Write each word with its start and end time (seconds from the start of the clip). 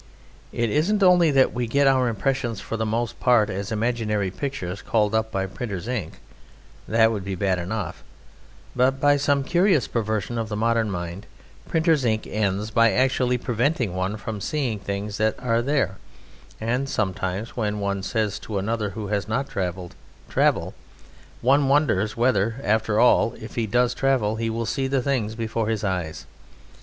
It 0.51 0.71
isn't 0.71 1.03
only 1.03 1.29
that 1.29 1.53
we 1.53 1.67
get 1.67 1.85
our 1.85 2.07
impressions 2.09 2.59
for 2.59 2.75
the 2.75 2.87
most 2.87 3.19
part 3.19 3.51
as 3.51 3.71
imaginary 3.71 4.31
pictures 4.31 4.81
called 4.81 5.13
up 5.13 5.31
by 5.31 5.45
printer's 5.45 5.87
ink 5.87 6.13
that 6.87 7.11
would 7.11 7.23
be 7.23 7.35
bad 7.35 7.59
enough; 7.59 8.03
but 8.75 8.99
by 8.99 9.15
some 9.15 9.43
curious 9.43 9.87
perversion 9.87 10.39
of 10.39 10.49
the 10.49 10.55
modern 10.55 10.89
mind, 10.89 11.27
printer's 11.69 12.03
ink 12.03 12.25
ends 12.25 12.71
by 12.71 12.91
actually 12.93 13.37
preventing 13.37 13.93
one 13.93 14.17
from 14.17 14.41
seeing 14.41 14.79
things 14.79 15.19
that 15.19 15.37
are 15.39 15.61
there; 15.61 15.97
and 16.59 16.89
sometimes, 16.89 17.55
when 17.55 17.79
one 17.79 18.01
says 18.01 18.39
to 18.39 18.57
another 18.57 18.89
who 18.97 19.09
has 19.09 19.27
not 19.27 19.49
travelled, 19.49 19.93
"Travel!" 20.29 20.73
one 21.41 21.67
wonders 21.69 22.17
whether, 22.17 22.55
after 22.63 22.99
all, 22.99 23.35
if 23.39 23.53
he 23.53 23.67
does 23.67 23.93
travel, 23.93 24.37
he 24.37 24.49
will 24.49 24.65
see 24.65 24.87
the 24.87 25.03
things 25.03 25.35
before 25.35 25.67
his 25.67 25.83
eyes? 25.83 26.25